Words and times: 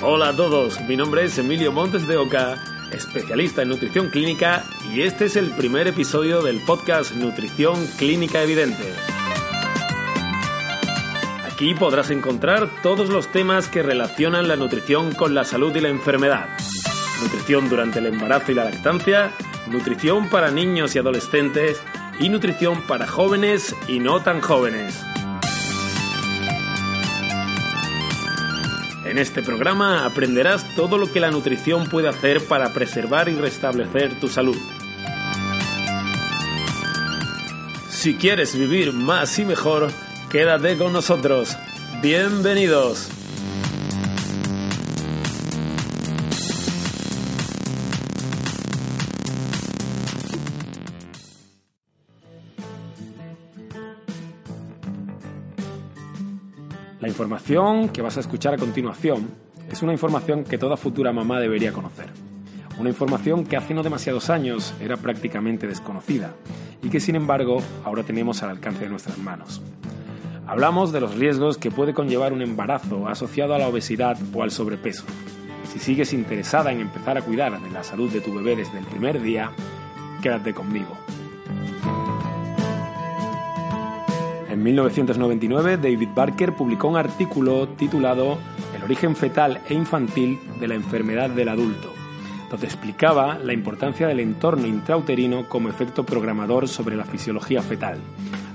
Hola 0.00 0.28
a 0.28 0.36
todos, 0.36 0.80
mi 0.82 0.94
nombre 0.94 1.24
es 1.24 1.38
Emilio 1.38 1.72
Montes 1.72 2.06
de 2.06 2.16
Oca, 2.16 2.54
especialista 2.92 3.62
en 3.62 3.70
nutrición 3.70 4.10
clínica 4.10 4.62
y 4.94 5.02
este 5.02 5.24
es 5.24 5.34
el 5.34 5.50
primer 5.50 5.88
episodio 5.88 6.40
del 6.40 6.60
podcast 6.60 7.16
Nutrición 7.16 7.84
Clínica 7.98 8.40
Evidente. 8.40 8.94
Aquí 11.50 11.74
podrás 11.74 12.10
encontrar 12.10 12.70
todos 12.80 13.08
los 13.08 13.26
temas 13.32 13.66
que 13.66 13.82
relacionan 13.82 14.46
la 14.46 14.54
nutrición 14.54 15.12
con 15.16 15.34
la 15.34 15.44
salud 15.44 15.74
y 15.74 15.80
la 15.80 15.88
enfermedad. 15.88 16.46
Nutrición 17.20 17.68
durante 17.68 17.98
el 17.98 18.06
embarazo 18.06 18.52
y 18.52 18.54
la 18.54 18.66
lactancia, 18.66 19.32
nutrición 19.68 20.30
para 20.30 20.52
niños 20.52 20.94
y 20.94 21.00
adolescentes 21.00 21.82
y 22.20 22.28
nutrición 22.28 22.82
para 22.82 23.08
jóvenes 23.08 23.74
y 23.88 23.98
no 23.98 24.22
tan 24.22 24.42
jóvenes. 24.42 25.02
En 29.18 29.22
este 29.22 29.42
programa 29.42 30.06
aprenderás 30.06 30.64
todo 30.76 30.96
lo 30.96 31.10
que 31.10 31.18
la 31.18 31.32
nutrición 31.32 31.88
puede 31.88 32.08
hacer 32.08 32.40
para 32.46 32.72
preservar 32.72 33.28
y 33.28 33.34
restablecer 33.34 34.20
tu 34.20 34.28
salud. 34.28 34.56
Si 37.90 38.14
quieres 38.14 38.56
vivir 38.56 38.92
más 38.92 39.36
y 39.40 39.44
mejor, 39.44 39.90
quédate 40.30 40.78
con 40.78 40.92
nosotros. 40.92 41.56
Bienvenidos. 42.00 43.17
Información 57.28 57.90
que 57.90 58.00
vas 58.00 58.16
a 58.16 58.20
escuchar 58.20 58.54
a 58.54 58.56
continuación 58.56 59.28
es 59.70 59.82
una 59.82 59.92
información 59.92 60.44
que 60.44 60.56
toda 60.56 60.78
futura 60.78 61.12
mamá 61.12 61.38
debería 61.38 61.74
conocer. 61.74 62.06
Una 62.78 62.88
información 62.88 63.44
que 63.44 63.58
hace 63.58 63.74
no 63.74 63.82
demasiados 63.82 64.30
años 64.30 64.72
era 64.80 64.96
prácticamente 64.96 65.66
desconocida 65.66 66.32
y 66.82 66.88
que 66.88 67.00
sin 67.00 67.16
embargo 67.16 67.58
ahora 67.84 68.02
tenemos 68.02 68.42
al 68.42 68.48
alcance 68.48 68.84
de 68.84 68.88
nuestras 68.88 69.18
manos. 69.18 69.60
Hablamos 70.46 70.90
de 70.90 71.00
los 71.00 71.16
riesgos 71.16 71.58
que 71.58 71.70
puede 71.70 71.92
conllevar 71.92 72.32
un 72.32 72.40
embarazo 72.40 73.08
asociado 73.08 73.54
a 73.54 73.58
la 73.58 73.68
obesidad 73.68 74.16
o 74.32 74.42
al 74.42 74.50
sobrepeso. 74.50 75.04
Si 75.70 75.78
sigues 75.78 76.14
interesada 76.14 76.72
en 76.72 76.80
empezar 76.80 77.18
a 77.18 77.22
cuidar 77.22 77.60
de 77.60 77.70
la 77.70 77.84
salud 77.84 78.10
de 78.10 78.22
tu 78.22 78.34
bebé 78.34 78.56
desde 78.56 78.78
el 78.78 78.86
primer 78.86 79.20
día, 79.20 79.50
quédate 80.22 80.54
conmigo. 80.54 80.96
1999, 84.68 85.78
David 85.78 86.10
Barker 86.14 86.52
publicó 86.52 86.88
un 86.88 86.98
artículo 86.98 87.68
titulado 87.68 88.38
El 88.76 88.82
origen 88.82 89.16
fetal 89.16 89.62
e 89.66 89.72
infantil 89.72 90.38
de 90.60 90.68
la 90.68 90.74
enfermedad 90.74 91.30
del 91.30 91.48
adulto, 91.48 91.94
donde 92.50 92.66
explicaba 92.66 93.38
la 93.38 93.54
importancia 93.54 94.06
del 94.06 94.20
entorno 94.20 94.66
intrauterino 94.66 95.48
como 95.48 95.70
efecto 95.70 96.04
programador 96.04 96.68
sobre 96.68 96.96
la 96.96 97.04
fisiología 97.04 97.62
fetal. 97.62 97.98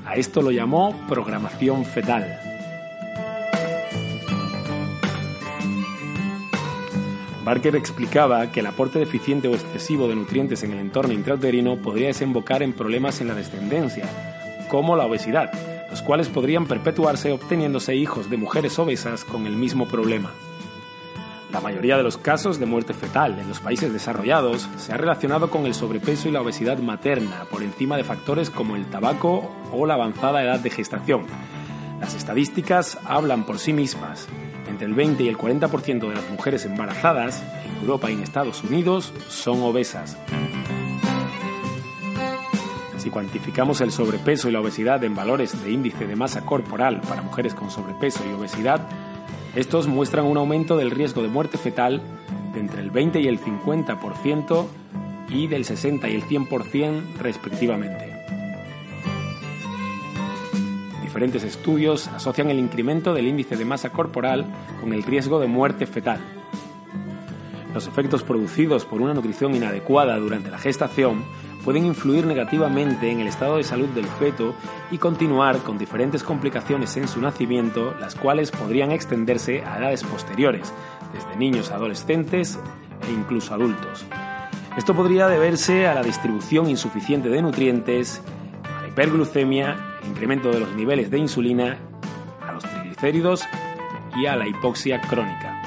A 0.06 0.16
esto 0.16 0.44
lo 0.44 0.52
llamó 0.52 0.96
programación 1.10 1.84
fetal. 1.84 2.40
Barker 7.44 7.76
explicaba 7.76 8.52
que 8.52 8.60
el 8.60 8.68
aporte 8.68 9.00
deficiente 9.00 9.48
o 9.48 9.56
excesivo 9.56 10.08
de 10.08 10.16
nutrientes 10.16 10.64
en 10.64 10.74
el 10.74 10.80
entorno 10.80 11.12
intrauterino 11.12 11.78
podría 11.78 12.08
desembocar 12.08 12.62
en 12.62 12.74
problemas 12.74 13.20
en 13.20 13.30
la 13.30 13.36
descendencia, 13.36 14.06
como 14.70 14.96
la 14.96 15.06
obesidad, 15.06 15.73
los 15.94 16.02
cuales 16.02 16.28
podrían 16.28 16.66
perpetuarse 16.66 17.32
obteniéndose 17.32 17.96
hijos 17.96 18.28
de 18.28 18.36
mujeres 18.36 18.80
obesas 18.80 19.24
con 19.24 19.46
el 19.46 19.56
mismo 19.56 19.88
problema. 19.88 20.32
La 21.52 21.62
mayoría 21.62 21.98
de 21.98 22.02
los 22.02 22.18
casos 22.18 22.60
de 22.60 22.66
muerte 22.66 22.96
fetal 22.96 23.38
en 23.38 23.48
los 23.48 23.60
países 23.60 23.94
desarrollados 23.94 24.68
se 24.78 24.92
ha 24.92 24.98
relacionado 24.98 25.52
con 25.52 25.68
el 25.68 25.76
sobrepeso 25.76 26.28
y 26.28 26.32
la 26.32 26.42
obesidad 26.42 26.80
materna 26.80 27.46
por 27.52 27.62
encima 27.62 27.96
de 27.96 28.04
factores 28.04 28.50
como 28.50 28.76
el 28.76 28.88
tabaco 28.88 29.52
o 29.72 29.86
la 29.86 29.94
avanzada 29.94 30.42
edad 30.42 30.60
de 30.60 30.72
gestación. 30.72 31.28
Las 32.00 32.16
estadísticas 32.16 32.98
hablan 33.06 33.46
por 33.46 33.60
sí 33.60 33.72
mismas. 33.72 34.28
Entre 34.68 34.88
el 34.88 34.96
20 34.96 35.22
y 35.22 35.28
el 35.28 35.38
40% 35.38 36.10
de 36.10 36.16
las 36.16 36.28
mujeres 36.32 36.66
embarazadas 36.66 37.44
en 37.68 37.82
Europa 37.82 38.10
y 38.10 38.16
en 38.16 38.24
Estados 38.24 38.64
Unidos 38.64 39.14
son 39.30 39.62
obesas. 39.62 40.18
Si 43.04 43.10
cuantificamos 43.10 43.82
el 43.82 43.92
sobrepeso 43.92 44.48
y 44.48 44.54
la 44.54 44.62
obesidad 44.62 45.04
en 45.04 45.14
valores 45.14 45.62
de 45.62 45.70
índice 45.70 46.08
de 46.08 46.16
masa 46.16 46.46
corporal 46.46 47.02
para 47.02 47.22
mujeres 47.22 47.54
con 47.54 47.70
sobrepeso 47.70 48.24
y 48.26 48.32
obesidad, 48.32 48.88
estos 49.58 49.90
muestran 49.90 50.24
un 50.24 50.38
aumento 50.38 50.78
del 50.78 50.90
riesgo 50.90 51.22
de 51.22 51.28
muerte 51.28 51.58
fetal 51.58 52.02
de 52.54 52.62
entre 52.62 52.80
el 52.80 52.92
20 52.92 53.20
y 53.20 53.28
el 53.28 53.42
50% 53.42 54.66
y 55.28 55.48
del 55.48 55.66
60 55.66 56.08
y 56.08 56.16
el 56.16 56.24
100% 56.24 57.18
respectivamente. 57.18 58.24
Diferentes 61.02 61.44
estudios 61.44 62.08
asocian 62.08 62.52
el 62.52 62.60
incremento 62.60 63.14
del 63.14 63.28
índice 63.28 63.58
de 63.58 63.66
masa 63.66 63.90
corporal 63.90 64.46
con 64.80 64.94
el 64.94 65.04
riesgo 65.04 65.42
de 65.42 65.48
muerte 65.48 65.88
fetal. 65.88 66.22
Los 67.74 67.86
efectos 67.86 68.24
producidos 68.24 68.86
por 68.86 69.02
una 69.02 69.14
nutrición 69.14 69.56
inadecuada 69.56 70.18
durante 70.20 70.50
la 70.50 70.58
gestación 70.58 71.26
pueden 71.64 71.86
influir 71.86 72.26
negativamente 72.26 73.10
en 73.10 73.20
el 73.20 73.28
estado 73.28 73.58
de 73.58 73.64
salud 73.64 73.88
del 73.90 74.06
feto 74.06 74.54
y 74.92 74.98
continuar 74.98 75.60
con 75.60 75.78
diferentes 75.78 76.24
complicaciones 76.24 76.98
en 76.98 77.08
su 77.08 77.22
nacimiento, 77.22 77.96
las 78.00 78.16
cuales 78.16 78.52
podrían 78.52 78.92
extenderse 78.92 79.64
a 79.64 79.78
edades 79.78 80.04
posteriores, 80.04 80.74
desde 81.14 81.38
niños 81.38 81.72
a 81.72 81.76
adolescentes 81.76 82.60
e 83.08 83.12
incluso 83.12 83.54
adultos. 83.54 84.06
Esto 84.78 84.94
podría 84.94 85.28
deberse 85.28 85.88
a 85.88 85.94
la 85.94 86.04
distribución 86.04 86.70
insuficiente 86.70 87.30
de 87.30 87.42
nutrientes, 87.42 88.22
a 88.64 88.82
la 88.82 88.88
hiperglucemia, 88.88 89.78
incremento 90.08 90.52
de 90.52 90.60
los 90.60 90.76
niveles 90.76 91.12
de 91.12 91.20
insulina, 91.20 91.78
a 92.46 92.54
los 92.54 92.64
triglicéridos 92.64 93.44
y 94.18 94.26
a 94.26 94.36
la 94.36 94.48
hipoxia 94.48 95.00
crónica. 95.02 95.62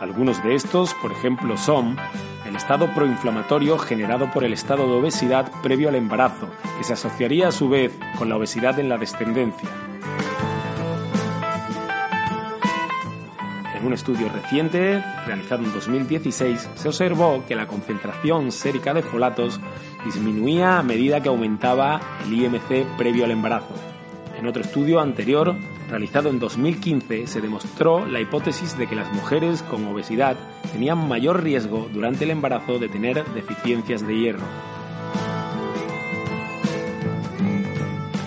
Algunos 0.00 0.42
de 0.42 0.54
estos, 0.54 0.94
por 0.94 1.12
ejemplo, 1.12 1.56
son 1.56 1.96
el 2.54 2.58
estado 2.58 2.86
proinflamatorio 2.94 3.76
generado 3.78 4.30
por 4.30 4.44
el 4.44 4.52
estado 4.52 4.86
de 4.86 4.92
obesidad 4.92 5.50
previo 5.60 5.88
al 5.88 5.96
embarazo, 5.96 6.48
que 6.78 6.84
se 6.84 6.92
asociaría 6.92 7.48
a 7.48 7.52
su 7.52 7.68
vez 7.68 7.98
con 8.16 8.28
la 8.28 8.36
obesidad 8.36 8.78
en 8.78 8.88
la 8.88 8.96
descendencia. 8.96 9.68
En 13.74 13.84
un 13.84 13.92
estudio 13.92 14.28
reciente, 14.28 15.02
realizado 15.26 15.64
en 15.64 15.72
2016, 15.72 16.70
se 16.76 16.88
observó 16.88 17.42
que 17.48 17.56
la 17.56 17.66
concentración 17.66 18.52
sérica 18.52 18.94
de 18.94 19.02
folatos 19.02 19.60
disminuía 20.04 20.78
a 20.78 20.84
medida 20.84 21.20
que 21.20 21.30
aumentaba 21.30 22.00
el 22.24 22.34
IMC 22.34 22.86
previo 22.96 23.24
al 23.24 23.32
embarazo. 23.32 23.74
En 24.38 24.46
otro 24.46 24.62
estudio 24.62 25.00
anterior, 25.00 25.56
realizado 25.88 26.30
en 26.30 26.38
2015, 26.38 27.26
se 27.26 27.40
demostró 27.40 28.06
la 28.06 28.20
hipótesis 28.20 28.76
de 28.78 28.86
que 28.86 28.96
las 28.96 29.12
mujeres 29.12 29.62
con 29.62 29.86
obesidad 29.86 30.36
tenían 30.72 31.08
mayor 31.08 31.42
riesgo 31.42 31.88
durante 31.92 32.24
el 32.24 32.30
embarazo 32.30 32.78
de 32.78 32.88
tener 32.88 33.24
deficiencias 33.32 34.06
de 34.06 34.18
hierro. 34.18 34.46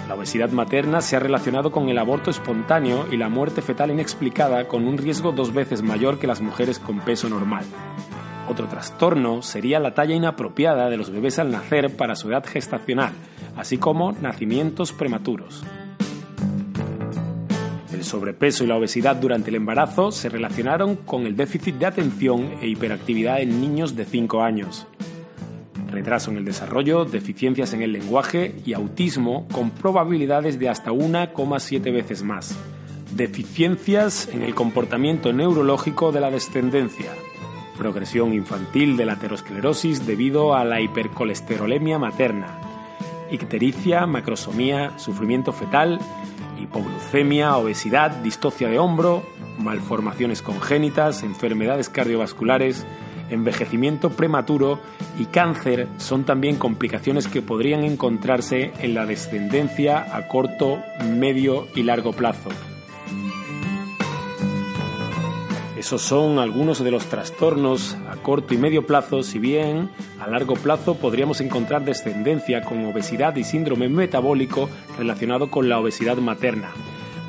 La 0.07 0.15
obesidad 0.15 0.50
materna 0.51 1.01
se 1.01 1.15
ha 1.15 1.19
relacionado 1.19 1.71
con 1.71 1.89
el 1.89 1.98
aborto 1.98 2.31
espontáneo 2.31 3.07
y 3.12 3.18
la 3.18 3.30
muerte 3.30 3.62
fetal 3.62 3.92
inexplicada 3.92 4.68
con 4.68 4.88
un 4.88 4.98
riesgo 4.98 5.31
dos 5.31 5.53
veces 5.53 5.81
mayor 5.81 6.19
que 6.19 6.27
las 6.27 6.42
mujeres 6.42 6.80
con 6.80 7.00
peso 7.00 7.30
normal. 7.30 7.65
Otro 8.50 8.68
trastorno 8.68 9.42
sería 9.42 9.80
la 9.80 9.94
talla 9.94 10.15
inapropiada 10.15 10.89
de 10.89 10.95
los 10.95 11.10
bebés 11.12 11.38
al 11.38 11.51
nacer 11.51 11.95
para 11.98 12.15
su 12.15 12.30
edad 12.30 12.45
gestacional, 12.45 13.12
así 13.57 13.77
como 13.77 14.13
nacimientos 14.13 14.94
prematuros. 14.94 15.65
El 17.97 18.03
sobrepeso 18.03 18.63
y 18.63 18.67
la 18.67 18.75
obesidad 18.75 19.15
durante 19.15 19.49
el 19.49 19.55
embarazo 19.55 20.11
se 20.11 20.29
relacionaron 20.29 20.97
con 20.97 21.25
el 21.25 21.35
déficit 21.35 21.77
de 21.77 21.88
atención 21.88 22.51
e 22.61 22.67
hiperactividad 22.67 23.41
en 23.41 23.59
niños 23.59 23.95
de 23.95 24.05
5 24.05 24.44
años. 24.44 24.85
retraso 25.89 26.29
en 26.29 26.38
el 26.38 26.45
desarrollo, 26.45 27.05
deficiencias 27.05 27.73
en 27.73 27.81
el 27.81 27.91
lenguaje 27.91 28.53
y 28.67 28.73
autismo 28.73 29.47
con 29.51 29.71
probabilidades 29.71 30.59
de 30.59 30.69
hasta 30.69 30.91
1,7 30.91 31.91
veces 31.91 32.21
más. 32.21 32.55
Deficiencias 33.15 34.29
en 34.31 34.43
el 34.43 34.53
comportamiento 34.53 35.33
neurológico 35.33 36.11
de 36.11 36.19
la 36.19 36.29
descendencia. 36.29 37.11
Progresión 37.79 38.31
infantil 38.31 38.95
de 38.95 39.05
la 39.05 39.13
aterosclerosis 39.13 40.05
debido 40.05 40.53
a 40.53 40.63
la 40.65 40.81
hipercolesterolemia 40.81 41.97
materna. 41.97 42.59
Ictericia, 43.31 44.05
macrosomía, 44.05 45.00
sufrimiento 45.00 45.51
fetal, 45.51 46.00
hipoglucemia, 46.59 47.57
obesidad, 47.57 48.12
distocia 48.12 48.69
de 48.69 48.80
hombro, 48.80 49.24
malformaciones 49.59 50.42
congénitas, 50.42 51.24
enfermedades 51.24 51.89
cardiovasculares, 51.89 52.86
envejecimiento 53.30 54.09
prematuro 54.09 54.80
y 55.19 55.25
cáncer 55.25 55.88
son 55.98 56.24
también 56.25 56.57
complicaciones 56.57 57.27
que 57.27 57.42
podrían 57.42 57.83
encontrarse 57.83 58.74
en 58.80 58.94
la 58.94 59.06
descendencia 59.06 60.15
a 60.15 60.27
corto, 60.27 60.80
medio 61.06 61.68
y 61.75 61.83
largo 61.83 62.13
plazo. 62.13 62.50
Esos 65.77 66.01
son 66.01 66.39
algunos 66.39 66.83
de 66.83 66.89
los 66.89 67.06
trastornos 67.06 67.95
a 68.09 68.15
corto 68.15 68.56
y 68.56 68.57
medio 68.57 68.88
plazo, 68.88 69.21
si 69.21 69.38
bien 69.38 69.91
a 70.19 70.27
largo 70.27 70.56
plazo 70.56 70.95
podríamos 70.95 71.39
encontrar 71.39 71.85
descendencia 71.85 72.63
con 72.63 72.83
obesidad 72.85 73.35
y 73.35 73.44
síndrome 73.44 73.88
metabólico 73.88 74.71
relacionado 74.97 75.51
con 75.51 75.69
la 75.69 75.77
obesidad 75.77 76.18
materna, 76.18 76.71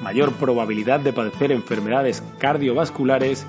mayor 0.02 0.32
probabilidad 0.32 0.98
de 0.98 1.12
padecer 1.12 1.52
enfermedades 1.52 2.22
cardiovasculares 2.38 3.46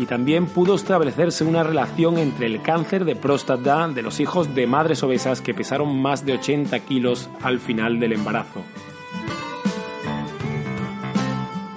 y 0.00 0.06
también 0.06 0.46
pudo 0.46 0.74
establecerse 0.74 1.44
una 1.44 1.62
relación 1.62 2.18
entre 2.18 2.46
el 2.46 2.62
cáncer 2.62 3.04
de 3.04 3.14
próstata 3.14 3.86
de 3.86 4.02
los 4.02 4.18
hijos 4.18 4.56
de 4.56 4.66
madres 4.66 5.04
obesas 5.04 5.40
que 5.40 5.54
pesaron 5.54 6.02
más 6.02 6.26
de 6.26 6.32
80 6.32 6.80
kilos 6.80 7.30
al 7.42 7.60
final 7.60 8.00
del 8.00 8.14
embarazo. 8.14 8.64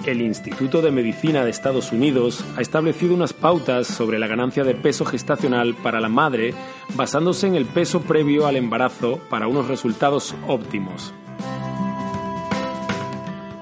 El 0.06 0.22
Instituto 0.22 0.82
de 0.82 0.92
Medicina 0.92 1.44
de 1.44 1.50
Estados 1.50 1.90
Unidos 1.90 2.44
ha 2.56 2.60
establecido 2.60 3.12
unas 3.12 3.32
pautas 3.32 3.88
sobre 3.88 4.20
la 4.20 4.28
ganancia 4.28 4.62
de 4.62 4.76
peso 4.76 5.04
gestacional 5.04 5.74
para 5.74 6.00
la 6.00 6.08
madre 6.08 6.54
basándose 6.94 7.48
en 7.48 7.56
el 7.56 7.66
peso 7.66 8.02
previo 8.02 8.46
al 8.46 8.54
embarazo 8.54 9.18
para 9.28 9.48
unos 9.48 9.66
resultados 9.66 10.36
óptimos. 10.46 11.12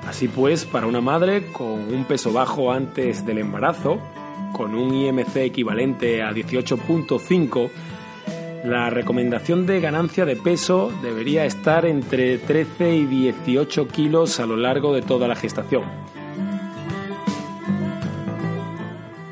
Así 0.06 0.28
pues, 0.28 0.66
para 0.66 0.86
una 0.86 1.00
madre 1.00 1.46
con 1.50 1.92
un 1.92 2.04
peso 2.04 2.30
bajo 2.30 2.70
antes 2.70 3.24
del 3.24 3.38
embarazo, 3.38 3.98
con 4.52 4.74
un 4.74 4.94
IMC 4.94 5.36
equivalente 5.36 6.22
a 6.22 6.30
18.5, 6.32 7.70
la 8.64 8.90
recomendación 8.90 9.64
de 9.64 9.80
ganancia 9.80 10.26
de 10.26 10.36
peso 10.36 10.92
debería 11.02 11.46
estar 11.46 11.86
entre 11.86 12.36
13 12.36 12.96
y 12.96 13.06
18 13.06 13.88
kilos 13.88 14.40
a 14.40 14.46
lo 14.46 14.56
largo 14.56 14.94
de 14.94 15.00
toda 15.00 15.26
la 15.26 15.36
gestación. 15.36 15.84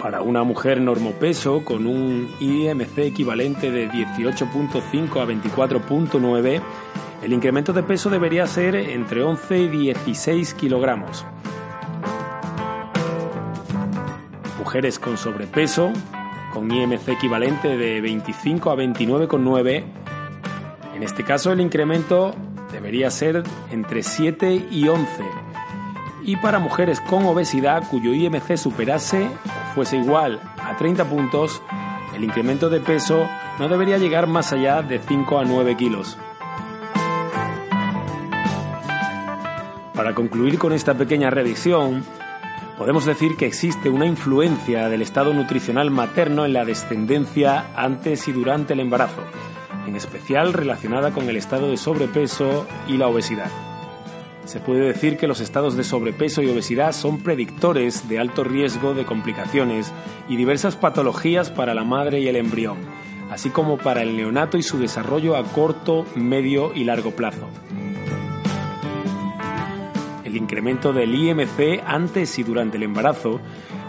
Para 0.03 0.21
una 0.21 0.43
mujer 0.43 0.81
normopeso 0.81 1.65
con 1.65 1.87
un 1.87 2.29
IMC 2.41 2.99
equivalente 2.99 3.71
de 3.71 3.89
18.5 3.89 5.23
a 5.23 5.27
24.9, 5.27 6.61
el 7.23 7.33
incremento 7.33 7.73
de 7.73 7.85
peso 7.85 8.11
debería 8.11 8.47
ser 8.49 8.75
entre 8.75 9.23
11 9.23 9.59
y 9.59 9.69
16 9.69 10.55
kilogramos. 10.55 11.25
mujeres 14.73 14.99
con 14.99 15.19
sobrepeso, 15.19 15.93
con 16.55 16.71
IMC 16.71 17.07
equivalente 17.11 17.77
de 17.77 18.01
25 18.01 18.71
a 18.71 18.75
29,9. 18.75 19.85
En 20.95 21.03
este 21.03 21.25
caso 21.25 21.53
el 21.53 21.61
incremento 21.61 22.35
debería 22.73 23.11
ser 23.11 23.43
entre 23.71 24.03
7 24.03 24.69
y 24.71 24.89
11. 24.89 25.07
Y 26.25 26.37
para 26.37 26.59
mujeres 26.59 27.03
con 27.03 27.27
obesidad 27.27 27.87
cuyo 27.91 28.15
IMC 28.15 28.57
superase 28.57 29.29
fuese 29.75 29.97
igual 29.97 30.41
a 30.59 30.77
30 30.77 31.05
puntos, 31.05 31.63
el 32.15 32.25
incremento 32.25 32.69
de 32.69 32.81
peso 32.81 33.29
no 33.59 33.69
debería 33.69 33.99
llegar 33.99 34.27
más 34.27 34.53
allá 34.53 34.83
de 34.83 34.99
5 34.99 35.39
a 35.39 35.45
9 35.45 35.77
kilos. 35.77 36.17
Para 39.95 40.15
concluir 40.15 40.59
con 40.59 40.73
esta 40.73 40.95
pequeña 40.95 41.31
revisión, 41.31 42.05
podemos 42.79 43.05
decir 43.05 43.37
que 43.37 43.47
existe 43.47 43.89
una 43.89 44.07
influencia 44.07 44.89
del 44.89 45.03
estado 45.03 45.33
nutricional 45.33 45.91
materno 45.91 46.45
en 46.45 46.55
la 46.55 46.65
descendencia 46.65 47.67
antes 47.77 48.27
y 48.29 48.33
durante 48.33 48.73
el 48.73 48.81
embarazo, 48.81 49.23
en 49.87 49.97
especial 49.97 50.53
relacionada 50.53 51.13
con 51.13 51.29
el 51.29 51.37
estado 51.37 51.71
de 51.71 51.77
sobrepeso 51.77 52.67
y 52.89 52.97
la 52.97 53.09
obesidad. 53.09 53.72
Se 54.45 54.59
puede 54.61 54.81
decir 54.81 55.17
que 55.17 55.29
los 55.29 55.41
estados 55.41 55.77
de 55.77 55.85
sobrepeso 55.85 56.43
y 56.43 56.49
obesidad 56.51 56.93
son 56.93 57.19
predictores 57.19 58.09
de 58.09 58.19
alto 58.19 58.43
riesgo 58.45 58.93
de 58.93 59.05
complicaciones 59.05 59.93
y 60.29 60.37
diversas 60.37 60.77
patologías 60.77 61.51
para 61.51 61.75
la 61.75 61.85
madre 61.85 62.21
y 62.21 62.29
el 62.29 62.37
embrión, 62.37 62.79
así 63.31 63.51
como 63.51 63.79
para 63.79 64.03
el 64.03 64.17
neonato 64.17 64.59
y 64.59 64.63
su 64.63 64.79
desarrollo 64.79 65.37
a 65.37 65.45
corto, 65.45 66.05
medio 66.17 66.73
y 66.75 66.85
largo 66.85 67.13
plazo. 67.13 67.49
El 70.25 70.37
incremento 70.37 70.93
del 70.93 71.15
IMC 71.15 71.83
antes 71.87 72.39
y 72.39 72.43
durante 72.43 72.79
el 72.79 72.83
embarazo 72.83 73.41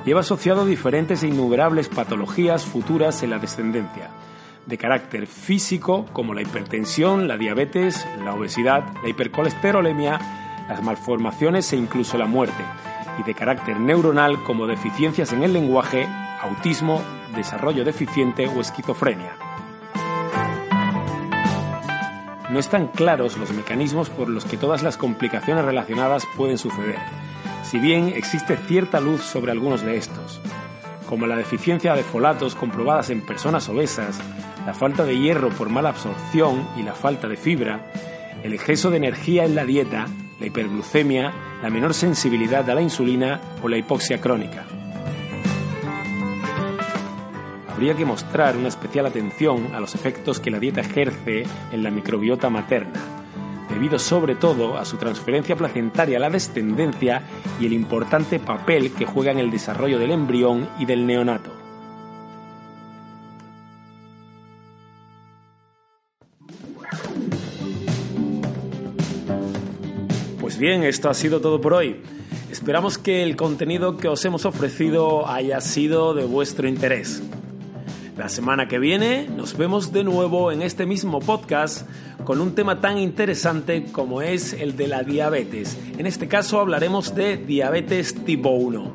lleva 0.06 0.20
asociado 0.20 0.66
diferentes 0.66 1.24
e 1.24 1.28
innumerables 1.30 1.90
patologías 1.90 2.64
futuras 2.64 3.24
en 3.24 3.32
la 3.32 3.40
descendencia, 3.40 4.10
de 4.66 4.78
carácter 4.78 5.26
físico 5.26 6.06
como 6.14 6.34
la 6.34 6.42
hipertensión, 6.42 7.28
la 7.28 7.38
diabetes, 7.38 8.06
la 8.24 8.34
obesidad, 8.34 8.84
la 9.02 9.10
hipercolesterolemia, 9.10 10.43
las 10.68 10.82
malformaciones 10.82 11.72
e 11.74 11.78
incluso 11.78 12.18
la 12.18 12.26
muerte, 12.26 12.64
y 13.20 13.24
de 13.24 13.34
carácter 13.34 13.80
neuronal 13.80 14.44
como 14.44 14.68
deficiencias 14.68 15.34
en 15.34 15.44
el 15.44 15.54
lenguaje, 15.54 16.08
autismo, 16.42 17.02
desarrollo 17.36 17.84
deficiente 17.84 18.48
o 18.48 18.62
esquizofrenia. 18.62 19.34
no 22.54 22.60
están 22.60 22.88
claros 22.88 23.36
los 23.38 23.52
mecanismos 23.52 24.12
por 24.12 24.30
los 24.30 24.46
que 24.46 24.58
todas 24.58 24.84
las 24.84 24.96
complicaciones 24.96 25.66
relacionadas 25.66 26.24
pueden 26.38 26.60
suceder, 26.60 27.00
si 27.64 27.80
bien 27.80 28.10
existe 28.10 28.58
cierta 28.58 29.00
luz 29.00 29.24
sobre 29.24 29.52
algunos 29.52 29.82
de 29.82 29.98
estos, 29.98 30.40
como 31.10 31.26
la 31.26 31.36
deficiencia 31.36 31.96
de 31.96 32.04
folatos 32.04 32.54
comprobadas 32.54 33.10
en 33.10 33.26
personas 33.26 33.68
obesas, 33.70 34.20
la 34.68 34.76
falta 34.76 35.04
de 35.04 35.18
hierro 35.18 35.50
por 35.50 35.70
mala 35.70 35.90
absorción 35.90 36.68
y 36.78 36.84
la 36.84 36.94
falta 36.94 37.28
de 37.28 37.38
fibra, 37.38 37.92
el 38.44 38.54
exceso 38.54 38.92
de 38.92 38.98
energía 38.98 39.46
en 39.46 39.56
la 39.56 39.66
dieta, 39.66 40.06
la 40.40 40.46
hiperglucemia, 40.46 41.34
la 41.62 41.70
menor 41.70 41.94
sensibilidad 41.94 42.70
a 42.70 42.76
la 42.76 42.82
insulina 42.82 43.40
o 43.62 43.68
la 43.68 43.78
hipoxia 43.78 44.20
crónica 44.20 44.66
habría 47.74 47.96
que 47.96 48.06
mostrar 48.06 48.56
una 48.56 48.68
especial 48.68 49.08
atención 49.08 49.74
a 49.74 49.80
los 49.80 49.96
efectos 49.96 50.40
que 50.40 50.52
la 50.52 50.60
dieta 50.60 50.82
ejerce 50.82 51.44
en 51.72 51.84
la 51.84 51.92
microbiota 51.92 52.50
materna, 52.50 53.02
debido 53.70 53.98
sobre 54.00 54.36
todo 54.36 54.78
a 54.78 54.86
su 54.86 54.98
transferencia 54.98 55.56
placentaria 55.56 56.18
a 56.18 56.22
la 56.22 56.30
descendencia 56.30 57.24
y 57.60 57.66
el 57.66 57.74
importante 57.74 58.40
papel 58.40 58.94
que 58.94 59.06
juega 59.06 59.32
en 59.32 59.40
el 59.40 59.52
desarrollo 59.52 59.98
del 60.00 60.12
embrión 60.12 60.70
y 60.80 60.86
del 60.86 61.06
neonato. 61.06 61.63
Pues 70.54 70.62
bien, 70.62 70.84
esto 70.84 71.10
ha 71.10 71.16
sido 71.16 71.42
todo 71.42 71.60
por 71.60 71.74
hoy. 71.74 71.96
Esperamos 72.52 73.00
que 73.00 73.24
el 73.24 73.36
contenido 73.36 73.98
que 73.98 74.08
os 74.08 74.24
hemos 74.24 74.46
ofrecido 74.46 75.28
haya 75.28 75.60
sido 75.62 76.14
de 76.14 76.26
vuestro 76.26 76.68
interés. 76.68 77.24
La 78.18 78.30
semana 78.30 78.68
que 78.68 78.78
viene 78.78 79.28
nos 79.36 79.58
vemos 79.58 79.92
de 79.92 80.04
nuevo 80.04 80.52
en 80.52 80.62
este 80.62 80.86
mismo 80.86 81.22
podcast 81.22 81.90
con 82.24 82.40
un 82.40 82.54
tema 82.54 82.82
tan 82.82 83.00
interesante 83.00 83.86
como 83.92 84.22
es 84.22 84.54
el 84.54 84.78
de 84.78 84.88
la 84.88 85.02
diabetes. 85.02 85.76
En 85.98 86.06
este 86.06 86.28
caso 86.28 86.60
hablaremos 86.60 87.16
de 87.16 87.38
diabetes 87.38 88.14
tipo 88.24 88.50
1. 88.52 88.94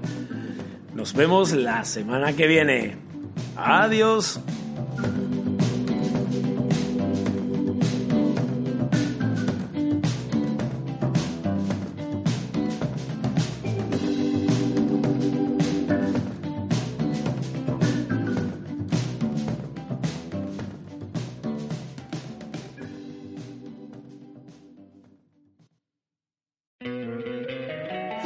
Nos 0.94 1.12
vemos 1.12 1.50
la 1.54 1.84
semana 1.84 2.34
que 2.34 2.46
viene. 2.46 2.98
Adiós. 3.56 4.40